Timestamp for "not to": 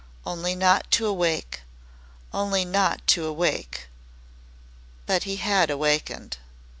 0.55-1.05, 2.65-3.27